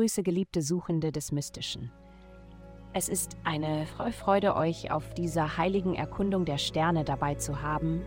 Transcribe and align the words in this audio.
Grüße, 0.00 0.22
geliebte 0.22 0.62
Suchende 0.62 1.12
des 1.12 1.30
Mystischen. 1.30 1.92
Es 2.94 3.10
ist 3.10 3.36
eine 3.44 3.84
Freude, 4.12 4.56
euch 4.56 4.90
auf 4.90 5.12
dieser 5.12 5.58
heiligen 5.58 5.94
Erkundung 5.94 6.46
der 6.46 6.56
Sterne 6.56 7.04
dabei 7.04 7.34
zu 7.34 7.60
haben. 7.60 8.00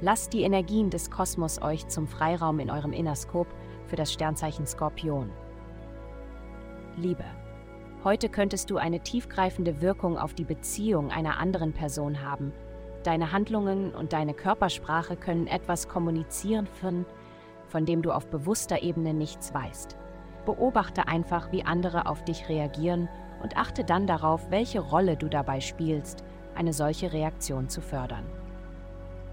Lasst 0.00 0.32
die 0.32 0.42
Energien 0.42 0.90
des 0.90 1.12
Kosmos 1.12 1.62
euch 1.62 1.86
zum 1.86 2.08
Freiraum 2.08 2.58
in 2.58 2.72
eurem 2.72 2.92
Innerskop 2.92 3.46
für 3.86 3.94
das 3.94 4.12
Sternzeichen 4.12 4.66
Skorpion. 4.66 5.30
Liebe. 6.96 7.24
Heute 8.02 8.28
könntest 8.28 8.70
du 8.70 8.78
eine 8.78 8.98
tiefgreifende 8.98 9.80
Wirkung 9.80 10.18
auf 10.18 10.34
die 10.34 10.44
Beziehung 10.44 11.12
einer 11.12 11.38
anderen 11.38 11.72
Person 11.72 12.20
haben. 12.20 12.52
Deine 13.04 13.30
Handlungen 13.30 13.94
und 13.94 14.12
deine 14.12 14.34
Körpersprache 14.34 15.14
können 15.14 15.46
etwas 15.46 15.86
kommunizieren, 15.86 16.66
von, 16.66 17.86
dem 17.86 18.02
du 18.02 18.10
auf 18.10 18.26
bewusster 18.26 18.82
Ebene 18.82 19.14
nichts 19.14 19.54
weißt. 19.54 19.96
Beobachte 20.48 21.08
einfach, 21.08 21.52
wie 21.52 21.62
andere 21.62 22.06
auf 22.06 22.24
dich 22.24 22.48
reagieren 22.48 23.10
und 23.42 23.58
achte 23.58 23.84
dann 23.84 24.06
darauf, 24.06 24.50
welche 24.50 24.80
Rolle 24.80 25.14
du 25.14 25.28
dabei 25.28 25.60
spielst, 25.60 26.24
eine 26.54 26.72
solche 26.72 27.12
Reaktion 27.12 27.68
zu 27.68 27.82
fördern. 27.82 28.24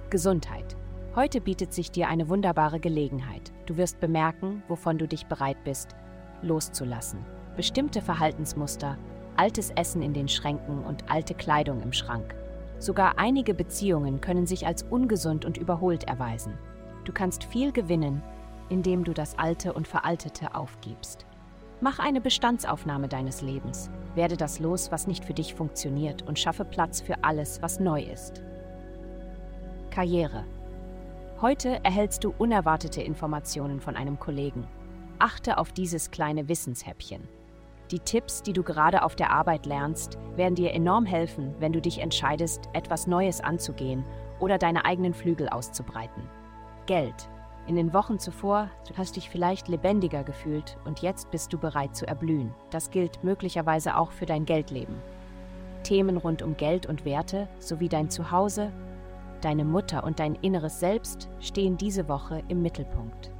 Gesundheit. 0.09 0.75
Heute 1.15 1.39
bietet 1.39 1.73
sich 1.73 1.89
dir 1.89 2.09
eine 2.09 2.27
wunderbare 2.27 2.81
Gelegenheit. 2.81 3.53
Du 3.65 3.77
wirst 3.77 4.01
bemerken, 4.01 4.61
wovon 4.67 4.97
du 4.97 5.07
dich 5.07 5.25
bereit 5.27 5.55
bist, 5.63 5.95
loszulassen. 6.41 7.23
Bestimmte 7.55 8.01
Verhaltensmuster, 8.01 8.97
altes 9.37 9.69
Essen 9.69 10.01
in 10.01 10.11
den 10.11 10.27
Schränken 10.27 10.83
und 10.83 11.09
alte 11.09 11.33
Kleidung 11.33 11.81
im 11.81 11.93
Schrank. 11.93 12.35
Sogar 12.77 13.17
einige 13.19 13.53
Beziehungen 13.53 14.19
können 14.19 14.47
sich 14.47 14.67
als 14.67 14.83
ungesund 14.83 15.45
und 15.45 15.55
überholt 15.55 16.03
erweisen. 16.03 16.57
Du 17.05 17.13
kannst 17.13 17.45
viel 17.45 17.71
gewinnen, 17.71 18.21
indem 18.69 19.03
du 19.03 19.13
das 19.13 19.37
Alte 19.37 19.73
und 19.73 19.87
Veraltete 19.87 20.55
aufgibst. 20.55 21.25
Mach 21.81 21.99
eine 21.99 22.21
Bestandsaufnahme 22.21 23.07
deines 23.07 23.41
Lebens. 23.41 23.89
Werde 24.15 24.37
das 24.37 24.59
los, 24.59 24.91
was 24.91 25.07
nicht 25.07 25.25
für 25.25 25.33
dich 25.33 25.53
funktioniert 25.53 26.21
und 26.23 26.39
schaffe 26.39 26.65
Platz 26.65 27.01
für 27.01 27.23
alles, 27.23 27.61
was 27.61 27.79
neu 27.79 28.01
ist. 28.01 28.41
Karriere. 29.91 30.45
Heute 31.41 31.83
erhältst 31.83 32.23
du 32.23 32.33
unerwartete 32.37 33.01
Informationen 33.01 33.81
von 33.81 33.95
einem 33.95 34.19
Kollegen. 34.19 34.65
Achte 35.19 35.57
auf 35.57 35.73
dieses 35.73 36.11
kleine 36.11 36.47
Wissenshäppchen. 36.47 37.27
Die 37.91 37.99
Tipps, 37.99 38.41
die 38.41 38.53
du 38.53 38.63
gerade 38.63 39.03
auf 39.03 39.15
der 39.15 39.31
Arbeit 39.31 39.65
lernst, 39.65 40.17
werden 40.35 40.55
dir 40.55 40.73
enorm 40.73 41.05
helfen, 41.05 41.53
wenn 41.59 41.71
du 41.71 41.81
dich 41.81 41.99
entscheidest, 41.99 42.67
etwas 42.73 43.05
Neues 43.05 43.41
anzugehen 43.41 44.03
oder 44.39 44.57
deine 44.57 44.85
eigenen 44.85 45.13
Flügel 45.13 45.49
auszubreiten. 45.49 46.23
Geld. 46.87 47.29
In 47.67 47.75
den 47.75 47.93
Wochen 47.93 48.19
zuvor 48.19 48.69
hast 48.95 49.15
du 49.15 49.19
dich 49.19 49.29
vielleicht 49.29 49.67
lebendiger 49.67 50.23
gefühlt 50.23 50.77
und 50.85 51.01
jetzt 51.01 51.31
bist 51.31 51.51
du 51.51 51.57
bereit 51.57 51.95
zu 51.95 52.07
erblühen. 52.07 52.53
Das 52.69 52.91
gilt 52.91 53.23
möglicherweise 53.23 53.97
auch 53.97 54.11
für 54.11 54.27
dein 54.27 54.45
Geldleben. 54.45 54.95
Themen 55.81 56.17
rund 56.17 56.43
um 56.43 56.57
Geld 56.57 56.85
und 56.85 57.05
Werte 57.05 57.47
sowie 57.57 57.89
dein 57.89 58.11
Zuhause, 58.11 58.71
deine 59.41 59.65
Mutter 59.65 60.03
und 60.03 60.19
dein 60.19 60.35
inneres 60.35 60.79
Selbst 60.79 61.27
stehen 61.39 61.75
diese 61.77 62.07
Woche 62.07 62.43
im 62.49 62.61
Mittelpunkt. 62.61 63.31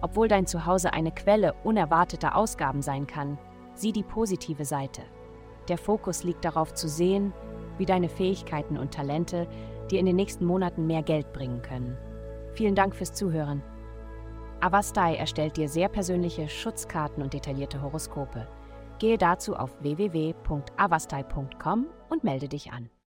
Obwohl 0.00 0.26
dein 0.26 0.46
Zuhause 0.46 0.92
eine 0.92 1.12
Quelle 1.12 1.54
unerwarteter 1.64 2.36
Ausgaben 2.36 2.82
sein 2.82 3.06
kann, 3.06 3.38
sieh 3.74 3.92
die 3.92 4.02
positive 4.02 4.64
Seite. 4.64 5.02
Der 5.68 5.78
Fokus 5.78 6.24
liegt 6.24 6.44
darauf 6.44 6.74
zu 6.74 6.88
sehen, 6.88 7.32
wie 7.78 7.86
deine 7.86 8.08
Fähigkeiten 8.08 8.76
und 8.76 8.92
Talente 8.92 9.46
dir 9.90 10.00
in 10.00 10.06
den 10.06 10.16
nächsten 10.16 10.44
Monaten 10.44 10.86
mehr 10.86 11.02
Geld 11.02 11.32
bringen 11.32 11.62
können. 11.62 11.96
Vielen 12.56 12.74
Dank 12.74 12.96
fürs 12.96 13.12
Zuhören. 13.12 13.62
Avastai 14.60 15.16
erstellt 15.16 15.58
dir 15.58 15.68
sehr 15.68 15.90
persönliche 15.90 16.48
Schutzkarten 16.48 17.22
und 17.22 17.34
detaillierte 17.34 17.82
Horoskope. 17.82 18.48
Gehe 18.98 19.18
dazu 19.18 19.54
auf 19.54 19.76
www.avastai.com 19.82 21.86
und 22.08 22.24
melde 22.24 22.48
dich 22.48 22.72
an. 22.72 22.88